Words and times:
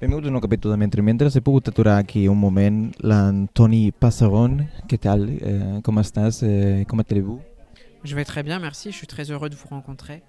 Benvinguts 0.00 0.26
a 0.26 0.28
un 0.28 0.34
nou 0.34 0.42
capítol 0.42 0.72
de 0.74 0.76
Mentre 0.76 1.00
Mentres. 1.00 1.36
He 1.38 1.40
pogut 1.40 1.68
aturar 1.70 1.96
aquí 2.02 2.26
un 2.28 2.36
moment 2.36 2.90
l'Antoni 3.00 3.90
Passaron. 3.92 4.58
Què 4.90 4.98
tal? 5.00 5.24
Eh, 5.30 5.78
com 5.86 6.00
estàs? 6.02 6.42
Eh, 6.44 6.84
com? 6.90 7.00
Je 8.04 8.14
vais 8.14 8.24
très 8.26 8.42
bien, 8.42 8.58
merci. 8.58 8.90
Je 8.90 8.96
suis 8.96 9.06
très 9.06 9.30
heureux 9.30 9.48
de 9.48 9.54
vous 9.54 9.68
rencontrer. 9.68 10.22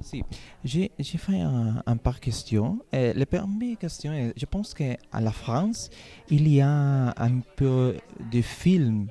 Si, 0.00 0.22
j'ai 0.64 0.90
fait 1.18 1.40
un, 1.40 1.82
un 1.84 1.96
par 1.96 2.20
question. 2.20 2.78
Et 2.92 3.12
la 3.12 3.26
première 3.26 3.76
question 3.76 4.14
est, 4.14 4.32
je 4.36 4.46
pense 4.46 4.72
qu'à 4.72 4.96
la 5.20 5.32
France, 5.32 5.90
il 6.30 6.48
y 6.48 6.62
a 6.62 7.12
un 7.16 7.40
peu 7.56 7.96
de 8.32 8.40
films 8.40 9.08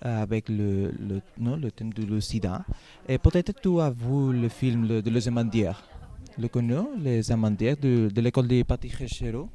avec 0.00 0.48
le, 0.48 0.90
le, 0.98 1.20
non, 1.38 1.56
le 1.56 1.70
thème 1.70 1.92
du 1.92 2.20
sida. 2.20 2.64
Et 3.08 3.18
peut-être 3.18 3.52
tu 3.60 3.80
as 3.80 3.90
vu 3.90 4.32
le 4.32 4.48
film 4.48 4.88
de 4.88 5.10
Les 5.10 5.28
Amandières. 5.28 5.82
Le 6.38 6.48
connais, 6.48 6.82
Les 6.98 7.30
Amandières 7.30 7.76
de, 7.76 8.08
de 8.12 8.20
l'école 8.20 8.48
de 8.48 8.62
Patrick 8.62 9.06
Chero 9.06 9.48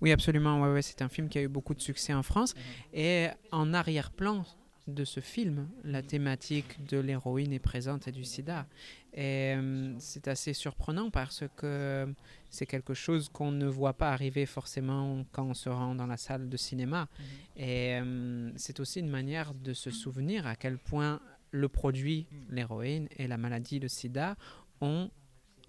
Oui, 0.00 0.12
absolument. 0.12 0.60
Ouais, 0.60 0.72
ouais, 0.72 0.82
c'est 0.82 1.02
un 1.02 1.08
film 1.08 1.28
qui 1.28 1.38
a 1.38 1.42
eu 1.42 1.48
beaucoup 1.48 1.74
de 1.74 1.80
succès 1.80 2.12
en 2.12 2.22
France. 2.22 2.54
Et 2.92 3.28
en 3.52 3.72
arrière-plan, 3.72 4.44
de 4.86 5.04
ce 5.04 5.20
film, 5.20 5.68
la 5.82 6.02
thématique 6.02 6.84
de 6.86 6.98
l'héroïne 6.98 7.52
est 7.52 7.58
présente 7.58 8.06
et 8.06 8.12
du 8.12 8.24
sida. 8.24 8.66
Et 9.14 9.54
euh, 9.56 9.94
c'est 9.98 10.28
assez 10.28 10.52
surprenant 10.52 11.10
parce 11.10 11.44
que 11.56 12.12
c'est 12.50 12.66
quelque 12.66 12.94
chose 12.94 13.30
qu'on 13.32 13.50
ne 13.50 13.66
voit 13.66 13.94
pas 13.94 14.10
arriver 14.10 14.44
forcément 14.44 15.24
quand 15.32 15.44
on 15.44 15.54
se 15.54 15.68
rend 15.68 15.94
dans 15.94 16.06
la 16.06 16.16
salle 16.16 16.48
de 16.48 16.56
cinéma. 16.56 17.08
Mhm. 17.18 17.26
Et 17.56 18.00
euh, 18.00 18.50
c'est 18.56 18.80
aussi 18.80 19.00
une 19.00 19.08
manière 19.08 19.54
de 19.54 19.72
se 19.72 19.90
souvenir 19.90 20.46
à 20.46 20.56
quel 20.56 20.76
point 20.76 21.20
le 21.50 21.68
produit, 21.68 22.26
mhm. 22.30 22.54
l'héroïne 22.54 23.08
et 23.16 23.26
la 23.26 23.38
maladie, 23.38 23.78
le 23.78 23.88
sida, 23.88 24.36
ont 24.80 25.10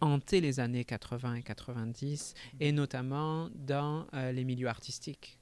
hanté 0.02 0.42
les 0.42 0.60
années 0.60 0.86
80 0.86 1.36
et 1.36 1.42
90, 1.44 2.34
mhm. 2.36 2.58
et 2.62 2.72
notamment 2.72 3.50
dans 3.56 4.06
euh, 4.14 4.32
les 4.32 4.44
milieux 4.44 4.68
artistiques. 4.68 5.40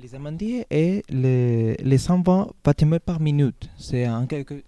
Les 0.00 0.14
amandiers 0.14 0.66
et 0.70 1.02
les, 1.08 1.74
les 1.76 1.98
120 1.98 2.52
bâtiments 2.64 2.98
par 2.98 3.20
minute. 3.20 3.68
C'est 3.76 4.04
un 4.04 4.26
quelque... 4.26 4.62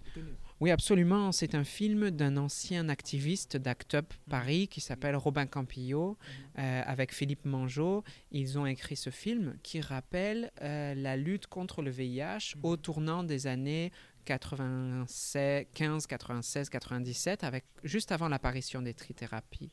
Oui, 0.61 0.71
absolument. 0.71 1.31
C'est 1.31 1.55
un 1.55 1.63
film 1.63 2.11
d'un 2.11 2.35
ancien 2.35 2.89
activiste 2.89 3.55
d'Act 3.55 3.95
Up 3.95 4.13
Paris 4.29 4.67
qui 4.67 4.81
s'appelle 4.81 5.15
Robin 5.15 5.45
Campillo 5.45 6.17
euh, 6.57 6.81
avec 6.85 7.13
Philippe 7.13 7.45
Mangeot. 7.45 8.03
Ils 8.31 8.59
ont 8.59 8.65
écrit 8.65 8.97
ce 8.97 9.09
film 9.09 9.55
qui 9.63 9.79
rappelle 9.79 10.51
euh, 10.61 10.95
la 10.95 11.15
lutte 11.15 11.47
contre 11.47 11.81
le 11.81 11.91
VIH 11.91 12.55
au 12.61 12.75
tournant 12.75 13.23
des 13.23 13.47
années 13.47 13.93
96, 14.29 15.65
15, 15.73 16.05
96, 16.05 16.69
97, 16.69 17.43
avec, 17.43 17.65
juste 17.83 18.11
avant 18.11 18.27
l'apparition 18.27 18.81
des 18.83 18.93
trithérapies. 18.93 19.71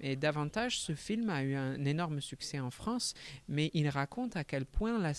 Et 0.00 0.16
davantage, 0.16 0.80
ce 0.80 0.94
film 0.94 1.28
a 1.28 1.42
eu 1.42 1.54
un 1.54 1.84
énorme 1.84 2.22
succès 2.22 2.58
en 2.58 2.70
France, 2.70 3.12
mais 3.48 3.70
il 3.74 3.90
raconte 3.90 4.36
à 4.36 4.44
quel 4.44 4.64
point 4.64 4.98
la, 4.98 5.12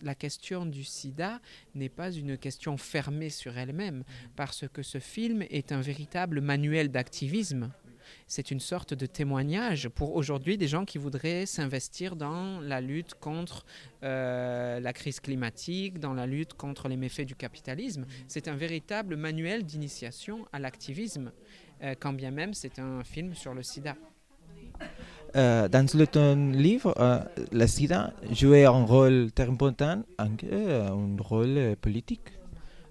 la 0.00 0.14
question 0.14 0.64
du 0.64 0.84
sida 0.84 1.40
n'est 1.74 1.90
pas 1.90 2.10
une 2.10 2.38
question 2.38 2.78
fermée 2.78 3.28
sur 3.28 3.58
elle-même, 3.58 4.04
parce 4.36 4.66
que 4.68 4.82
ce 4.82 4.98
film 5.00 5.42
est 5.50 5.72
un 5.72 5.82
véritable 5.82 6.40
manuel 6.40 6.90
d'activisme. 6.90 7.70
C'est 8.26 8.50
une 8.50 8.60
sorte 8.60 8.94
de 8.94 9.06
témoignage 9.06 9.88
pour 9.88 10.14
aujourd'hui 10.14 10.56
des 10.56 10.68
gens 10.68 10.84
qui 10.84 10.98
voudraient 10.98 11.46
s'investir 11.46 12.16
dans 12.16 12.60
la 12.60 12.80
lutte 12.80 13.14
contre 13.14 13.64
euh, 14.02 14.80
la 14.80 14.92
crise 14.92 15.20
climatique, 15.20 15.98
dans 15.98 16.14
la 16.14 16.26
lutte 16.26 16.54
contre 16.54 16.88
les 16.88 16.96
méfaits 16.96 17.26
du 17.26 17.34
capitalisme. 17.34 18.06
C'est 18.28 18.48
un 18.48 18.56
véritable 18.56 19.16
manuel 19.16 19.64
d'initiation 19.64 20.46
à 20.52 20.58
l'activisme, 20.58 21.32
euh, 21.82 21.94
quand 21.98 22.12
bien 22.12 22.30
même 22.30 22.54
c'est 22.54 22.78
un 22.78 23.04
film 23.04 23.34
sur 23.34 23.54
le 23.54 23.62
sida. 23.62 23.96
Euh, 25.36 25.68
dans 25.68 25.86
le 25.94 26.06
ton 26.06 26.52
livre, 26.52 26.94
euh, 26.98 27.20
la 27.50 27.66
sida 27.66 28.12
jouait 28.30 28.66
un 28.66 28.84
rôle 28.84 29.32
très 29.32 29.48
important, 29.48 30.02
un 30.18 31.16
rôle 31.18 31.76
politique. 31.80 32.32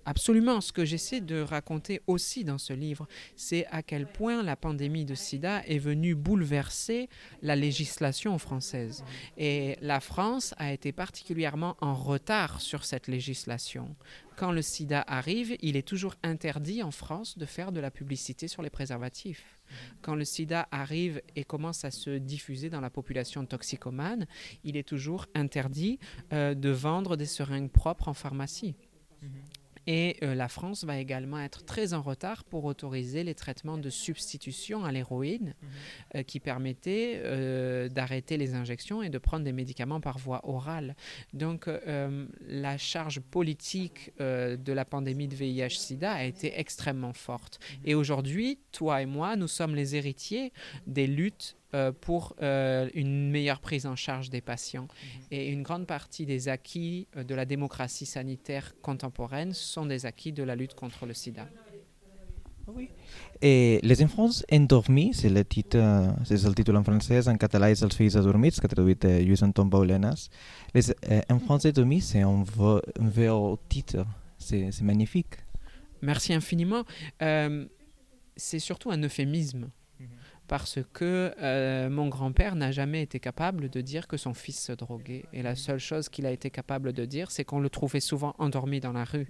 Absolument. 0.06 0.60
Ce 0.62 0.74
que 0.74 0.86
j'essaie 0.86 1.22
de 1.22 1.40
raconter 1.42 2.02
aussi 2.08 2.44
dans 2.44 2.58
ce 2.58 2.74
livre, 2.74 3.08
c'est 3.36 3.66
à 3.68 3.82
quel 3.82 4.06
point 4.06 4.44
la 4.44 4.56
pandémie 4.56 5.06
de 5.06 5.16
sida 5.16 5.64
est 5.66 5.80
venue 5.80 6.16
bouleverser 6.16 7.10
la 7.42 7.56
législation 7.56 8.38
française. 8.38 9.04
Et 9.38 9.78
la 9.82 10.00
France 10.00 10.54
a 10.58 10.74
été 10.74 10.92
particulièrement 10.92 11.78
en 11.82 11.94
retard 11.94 12.60
sur 12.60 12.84
cette 12.86 13.08
législation. 13.08 13.96
Quand 14.36 14.52
le 14.52 14.62
sida 14.62 15.04
arrive, 15.08 15.56
il 15.62 15.78
est 15.78 15.88
toujours 15.88 16.16
interdit 16.24 16.84
en 16.84 16.92
France 16.92 17.38
de 17.38 17.46
faire 17.46 17.72
de 17.72 17.80
la 17.80 17.92
publicité 17.92 18.48
sur 18.48 18.62
les 18.62 18.70
préservatifs. 18.70 19.60
Quand 20.02 20.16
le 20.16 20.26
sida 20.26 20.68
arrive 20.72 21.22
et 21.36 21.44
commence 21.44 21.86
à 21.86 21.92
se 21.92 22.10
diffuser 22.18 22.70
dans 22.70 22.82
la 22.82 22.90
population 22.90 23.46
toxicomane, 23.46 24.28
il 24.64 24.76
est 24.76 24.88
toujours 24.88 25.28
interdit 25.36 26.00
euh, 26.34 26.56
de 26.56 26.70
vendre 26.70 27.16
des 27.16 27.26
seringues 27.26 27.72
propres 27.72 28.08
en 28.08 28.14
pharmacie. 28.14 28.76
Et 29.88 30.18
euh, 30.24 30.36
la 30.36 30.48
France 30.48 30.84
va 30.84 30.98
également 30.98 31.40
être 31.40 31.66
très 31.66 31.94
en 31.94 32.02
retard 32.02 32.44
pour 32.44 32.66
autoriser 32.66 33.24
les 33.24 33.36
traitements 33.36 33.78
de 33.78 33.90
substitution 33.90 34.86
à 34.86 34.92
l'héroïne 34.92 35.54
mhm. 35.62 35.70
euh, 36.16 36.24
qui 36.24 36.40
permettaient 36.40 37.22
euh, 37.24 37.90
d'arrêter 37.90 38.38
les 38.38 38.54
injections 38.54 39.04
et 39.04 39.10
de 39.10 39.18
prendre 39.18 39.44
des 39.44 39.52
médicaments 39.52 40.00
par 40.00 40.18
voie 40.18 40.42
orale. 40.48 40.96
Donc 41.34 41.70
la 42.48 42.78
charge 42.78 43.20
politique 43.20 44.12
de 44.20 44.74
la 44.74 44.86
pandémie 44.86 45.28
de 45.28 45.36
VIH-Sida 45.36 46.12
a 46.12 46.24
été 46.24 46.60
extrêmement 46.60 47.14
forte. 47.14 47.60
Mhm. 47.60 47.80
Et 47.86 47.96
aujourd'hui, 47.96 48.60
toi 48.72 49.02
et 49.02 49.06
moi, 49.06 49.36
nous 49.36 49.48
sommes 49.48 49.76
les 49.76 49.96
héritiers 49.96 50.52
des 50.88 51.08
luttes 51.08 51.56
euh, 51.74 51.92
pour 51.92 52.36
euh, 52.42 52.90
une 52.94 53.30
meilleure 53.32 53.60
prise 53.60 53.86
en 53.86 53.96
charge 53.96 54.30
des 54.30 54.42
patients. 54.42 54.84
Mhm. 54.84 55.22
Et 55.32 55.50
une 55.50 55.64
grande 55.64 55.88
partie 55.88 56.26
des 56.26 56.48
acquis 56.48 57.08
euh, 57.16 57.24
de 57.24 57.36
la 57.36 57.46
démocratie 57.46 58.06
sanitaire 58.06 58.74
contemporaine 58.82 59.54
sont 59.54 59.86
des 59.86 60.06
acquis 60.06 60.32
de 60.32 60.44
la 60.44 60.56
lutte 60.56 60.76
contre 60.76 61.06
le 61.06 61.14
sida. 61.14 61.48
Oui. 62.68 62.90
Et 63.42 63.80
les 63.84 64.02
enfants 64.04 64.30
endormis, 64.52 65.14
c'est 65.14 65.30
le 65.30 65.44
titre, 65.44 65.80
c'est 66.24 66.42
le 66.44 66.54
titre 66.54 66.74
en 66.74 66.84
français, 66.84 67.28
en 67.28 67.36
català 67.36 67.70
és 67.70 67.84
Els 67.84 67.94
fills 67.94 68.16
adormits, 68.16 68.56
que 68.62 68.68
traduït 68.68 69.04
eh, 69.04 69.22
Lluís 69.26 69.44
Anton 69.44 69.66
Baulenas. 69.66 70.30
Les 70.74 70.92
eh, 70.92 71.22
enfants 71.30 71.60
endormis, 71.66 72.00
c'est 72.00 72.22
un, 72.22 72.46
un 73.00 73.04
beau 73.04 73.60
titre, 73.68 74.06
c'est 74.38 74.82
magnifique. 74.82 75.36
Merci 76.02 76.34
infiniment. 76.34 76.84
Euh, 77.22 77.66
c'est 78.36 78.60
surtout 78.60 78.92
un 78.92 79.02
euphémisme 79.04 79.70
parce 80.48 80.80
que 80.94 81.34
euh, 81.42 81.90
mon 81.90 82.08
grand-père 82.08 82.56
n'a 82.56 82.72
jamais 82.72 83.02
été 83.02 83.20
capable 83.20 83.70
de 83.70 83.82
dire 83.82 84.08
que 84.08 84.18
son 84.18 84.34
fils 84.34 84.62
se 84.62 84.72
droguait. 84.74 85.26
Et 85.34 85.42
la 85.42 85.56
seule 85.56 85.80
chose 85.80 86.10
qu'il 86.10 86.26
a 86.26 86.32
été 86.32 86.50
capable 86.50 86.94
de 86.94 87.06
dire, 87.06 87.32
c'est 87.32 87.46
qu'on 87.46 87.60
le 87.60 87.70
trouvait 87.70 88.00
souvent 88.00 88.36
endormi 88.38 88.80
dans 88.80 88.92
la 88.92 89.06
rue. 89.06 89.28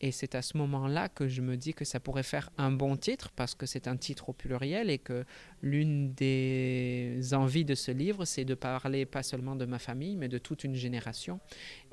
Et 0.00 0.12
c'est 0.12 0.34
à 0.34 0.42
ce 0.42 0.58
moment-là 0.58 1.08
que 1.08 1.28
je 1.28 1.40
me 1.40 1.56
dis 1.56 1.72
que 1.72 1.84
ça 1.84 1.98
pourrait 1.98 2.22
faire 2.22 2.50
un 2.58 2.70
bon 2.70 2.96
titre, 2.96 3.30
parce 3.34 3.54
que 3.54 3.66
c'est 3.66 3.88
un 3.88 3.96
titre 3.96 4.28
au 4.28 4.32
pluriel 4.32 4.90
et 4.90 4.98
que 4.98 5.24
l'une 5.62 6.12
des 6.12 7.20
envies 7.32 7.64
de 7.64 7.74
ce 7.74 7.90
livre, 7.90 8.24
c'est 8.24 8.44
de 8.44 8.54
parler 8.54 9.06
pas 9.06 9.22
seulement 9.22 9.56
de 9.56 9.64
ma 9.64 9.78
famille, 9.78 10.16
mais 10.16 10.28
de 10.28 10.38
toute 10.38 10.64
une 10.64 10.74
génération. 10.74 11.40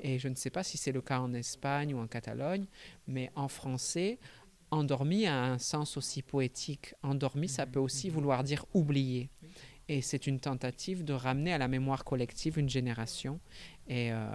Et 0.00 0.18
je 0.18 0.28
ne 0.28 0.34
sais 0.34 0.50
pas 0.50 0.62
si 0.62 0.76
c'est 0.78 0.92
le 0.92 1.00
cas 1.00 1.20
en 1.20 1.32
Espagne 1.32 1.94
ou 1.94 1.98
en 1.98 2.06
Catalogne, 2.06 2.66
mais 3.06 3.30
en 3.34 3.48
français, 3.48 4.18
endormi 4.70 5.26
a 5.26 5.52
un 5.52 5.58
sens 5.58 5.96
aussi 5.96 6.22
poétique. 6.22 6.94
Endormi, 7.02 7.48
ça 7.48 7.66
peut 7.66 7.80
aussi 7.80 8.10
vouloir 8.10 8.44
dire 8.44 8.64
oublier. 8.74 9.30
Et 9.88 10.02
c'est 10.02 10.26
une 10.26 10.38
tentative 10.38 11.04
de 11.04 11.14
ramener 11.14 11.52
à 11.52 11.58
la 11.58 11.68
mémoire 11.68 12.04
collective 12.04 12.58
une 12.58 12.68
génération. 12.68 13.40
Et, 13.88 14.12
euh, 14.12 14.28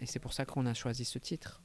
et 0.00 0.06
c'est 0.06 0.18
pour 0.18 0.32
ça 0.32 0.46
qu'on 0.46 0.64
a 0.66 0.74
choisi 0.74 1.04
ce 1.04 1.18
titre. 1.18 1.62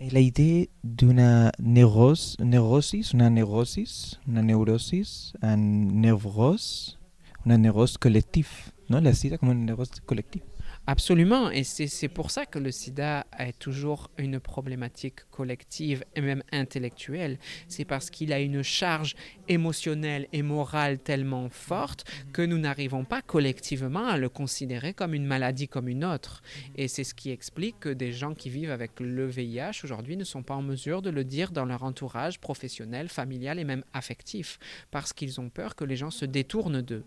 Et 0.00 0.10
l'idée 0.10 0.70
d'une 0.82 1.50
neurose, 1.60 2.36
neurosis, 2.40 3.12
une 3.12 3.28
neurosis, 3.28 4.20
une 4.26 4.40
neurosis, 4.40 5.32
une 5.42 6.00
névrose, 6.00 6.98
une 7.46 7.56
neurose 7.56 7.96
collective. 7.96 8.72
Non, 8.90 9.00
la 9.00 9.14
sida 9.14 9.38
comme 9.38 9.52
une 9.52 9.64
neurose 9.64 9.90
collective. 10.04 10.42
Absolument, 10.86 11.50
et 11.50 11.64
c'est 11.64 12.08
pour 12.08 12.30
ça 12.30 12.44
que 12.44 12.58
le 12.58 12.70
sida 12.70 13.26
est 13.38 13.58
toujours 13.58 14.10
une 14.18 14.38
problématique 14.38 15.20
collective 15.30 16.04
et 16.14 16.20
même 16.20 16.42
intellectuelle. 16.52 17.38
C'est 17.68 17.86
parce 17.86 18.10
qu'il 18.10 18.34
a 18.34 18.40
une 18.40 18.62
charge 18.62 19.16
émotionnelle 19.48 20.28
et 20.34 20.42
morale 20.42 20.98
tellement 20.98 21.48
forte 21.48 22.04
que 22.34 22.42
nous 22.42 22.58
n'arrivons 22.58 23.04
pas 23.04 23.22
collectivement 23.22 24.06
à 24.06 24.18
le 24.18 24.28
considérer 24.28 24.92
comme 24.92 25.14
une 25.14 25.24
maladie 25.24 25.68
comme 25.68 25.88
une 25.88 26.04
autre. 26.04 26.42
Et 26.76 26.86
c'est 26.86 27.04
ce 27.04 27.14
qui 27.14 27.30
explique 27.30 27.80
que 27.80 27.88
des 27.88 28.12
gens 28.12 28.34
qui 28.34 28.50
vivent 28.50 28.70
avec 28.70 29.00
le 29.00 29.26
VIH 29.26 29.84
aujourd'hui 29.84 30.18
ne 30.18 30.24
sont 30.24 30.42
pas 30.42 30.54
en 30.54 30.62
mesure 30.62 31.00
de 31.00 31.08
le 31.08 31.24
dire 31.24 31.50
dans 31.50 31.64
leur 31.64 31.82
entourage 31.84 32.40
professionnel, 32.40 33.08
familial 33.08 33.58
et 33.58 33.64
même 33.64 33.84
affectif, 33.94 34.58
parce 34.90 35.14
qu'ils 35.14 35.40
ont 35.40 35.48
peur 35.48 35.76
que 35.76 35.84
les 35.84 35.96
gens 35.96 36.10
se 36.10 36.26
détournent 36.26 36.82
d'eux. 36.82 37.04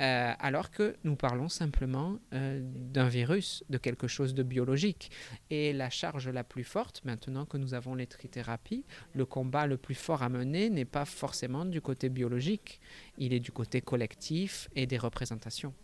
Euh, 0.00 0.32
alors 0.38 0.70
que 0.70 0.94
nous 1.02 1.16
parlons 1.16 1.48
simplement 1.48 2.18
euh, 2.32 2.60
d'un 2.62 3.07
virus, 3.08 3.64
de 3.70 3.78
quelque 3.78 4.06
chose 4.06 4.34
de 4.34 4.42
biologique. 4.42 5.10
Et 5.50 5.72
la 5.72 5.90
charge 5.90 6.28
la 6.28 6.44
plus 6.44 6.64
forte, 6.64 7.02
maintenant 7.04 7.44
que 7.44 7.56
nous 7.56 7.74
avons 7.74 7.94
les 7.94 8.06
trithérapies, 8.06 8.84
le 9.14 9.24
combat 9.26 9.66
le 9.66 9.76
plus 9.76 9.94
fort 9.94 10.22
à 10.22 10.28
mener 10.28 10.70
n'est 10.70 10.84
pas 10.84 11.04
forcément 11.04 11.64
du 11.64 11.80
côté 11.80 12.08
biologique, 12.08 12.80
il 13.18 13.32
est 13.32 13.40
du 13.40 13.52
côté 13.52 13.80
collectif 13.80 14.68
et 14.74 14.86
des 14.86 14.98
représentations. 14.98 15.74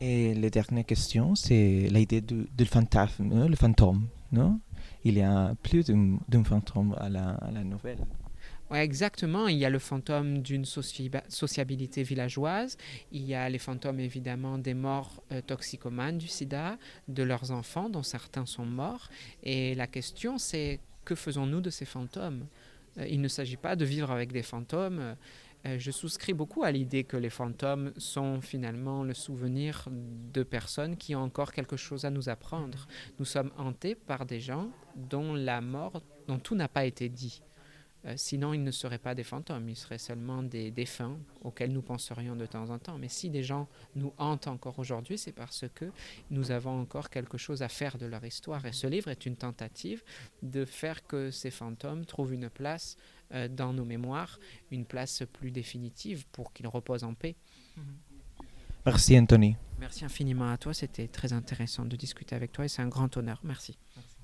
Et 0.00 0.34
la 0.34 0.48
dernière 0.50 0.86
question, 0.86 1.34
c'est 1.34 1.88
l'idée 1.90 2.20
du, 2.20 2.46
du 2.56 2.64
le 2.64 3.56
fantôme. 3.56 4.06
Non? 4.30 4.60
Il 5.04 5.14
y 5.14 5.22
a 5.22 5.54
plus 5.62 5.84
d'un 5.84 6.44
fantôme 6.44 6.94
à 6.98 7.08
la 7.08 7.64
nouvelle. 7.64 7.98
Ouais, 8.70 8.84
exactement. 8.84 9.48
Il 9.48 9.56
y 9.56 9.64
a 9.64 9.70
le 9.70 9.78
fantôme 9.78 10.42
d'une 10.42 10.66
sociabilité 10.66 12.02
villageoise. 12.02 12.76
Il 13.12 13.22
y 13.22 13.34
a 13.34 13.48
les 13.48 13.58
fantômes, 13.58 13.98
évidemment, 14.00 14.58
des 14.58 14.74
morts 14.74 15.22
euh, 15.32 15.40
toxicomanes 15.40 16.18
du 16.18 16.28
sida, 16.28 16.76
de 17.08 17.22
leurs 17.22 17.50
enfants, 17.50 17.88
dont 17.88 18.02
certains 18.02 18.44
sont 18.44 18.66
morts. 18.66 19.08
Et 19.42 19.74
la 19.74 19.86
question, 19.86 20.36
c'est 20.36 20.80
que 21.06 21.14
faisons-nous 21.14 21.62
de 21.62 21.70
ces 21.70 21.86
fantômes? 21.86 22.46
Euh, 22.98 23.06
Il 23.08 23.22
ne 23.22 23.28
s'agit 23.28 23.56
pas 23.56 23.74
de 23.74 23.86
vivre 23.86 24.10
avec 24.10 24.32
des 24.32 24.42
fantômes. 24.42 25.16
Euh, 25.66 25.78
je 25.78 25.90
souscris 25.90 26.34
beaucoup 26.34 26.62
à 26.62 26.70
l'idée 26.70 27.04
que 27.04 27.16
les 27.16 27.30
fantômes 27.30 27.92
sont 27.96 28.40
finalement 28.40 29.02
le 29.02 29.14
souvenir 29.14 29.88
de 29.90 30.42
personnes 30.42 30.96
qui 30.96 31.16
ont 31.16 31.22
encore 31.22 31.52
quelque 31.52 31.76
chose 31.76 32.04
à 32.04 32.10
nous 32.10 32.28
apprendre. 32.28 32.86
Nous 33.18 33.24
sommes 33.24 33.50
hantés 33.56 33.94
par 33.94 34.24
des 34.24 34.40
gens 34.40 34.70
dont 34.94 35.34
la 35.34 35.60
mort, 35.60 36.02
dont 36.28 36.38
tout 36.38 36.54
n'a 36.54 36.68
pas 36.68 36.84
été 36.84 37.08
dit. 37.08 37.42
Euh, 38.04 38.14
sinon, 38.16 38.54
ils 38.54 38.62
ne 38.62 38.70
seraient 38.70 38.98
pas 38.98 39.14
des 39.14 39.24
fantômes, 39.24 39.68
ils 39.68 39.76
seraient 39.76 39.98
seulement 39.98 40.42
des 40.42 40.70
défunts 40.70 41.18
auxquels 41.42 41.72
nous 41.72 41.82
penserions 41.82 42.36
de 42.36 42.46
temps 42.46 42.70
en 42.70 42.78
temps. 42.78 42.98
Mais 42.98 43.08
si 43.08 43.28
des 43.28 43.42
gens 43.42 43.68
nous 43.96 44.12
hantent 44.18 44.46
encore 44.46 44.78
aujourd'hui, 44.78 45.18
c'est 45.18 45.32
parce 45.32 45.64
que 45.74 45.90
nous 46.30 46.50
avons 46.50 46.80
encore 46.80 47.10
quelque 47.10 47.38
chose 47.38 47.62
à 47.62 47.68
faire 47.68 47.98
de 47.98 48.06
leur 48.06 48.24
histoire. 48.24 48.64
Et 48.66 48.72
ce 48.72 48.86
livre 48.86 49.10
est 49.10 49.26
une 49.26 49.36
tentative 49.36 50.02
de 50.42 50.64
faire 50.64 51.06
que 51.06 51.30
ces 51.30 51.50
fantômes 51.50 52.04
trouvent 52.04 52.34
une 52.34 52.50
place 52.50 52.96
euh, 53.34 53.48
dans 53.48 53.72
nos 53.72 53.84
mémoires, 53.84 54.38
une 54.70 54.84
place 54.84 55.22
plus 55.32 55.50
définitive 55.50 56.26
pour 56.32 56.52
qu'ils 56.52 56.68
reposent 56.68 57.04
en 57.04 57.14
paix. 57.14 57.34
Merci 58.86 59.18
Anthony. 59.18 59.56
Merci 59.78 60.04
infiniment 60.04 60.50
à 60.50 60.56
toi, 60.56 60.72
c'était 60.72 61.08
très 61.08 61.32
intéressant 61.32 61.84
de 61.84 61.94
discuter 61.94 62.34
avec 62.34 62.52
toi 62.52 62.64
et 62.64 62.68
c'est 62.68 62.82
un 62.82 62.88
grand 62.88 63.14
honneur. 63.16 63.40
Merci. 63.44 63.76
Merci. 63.96 64.17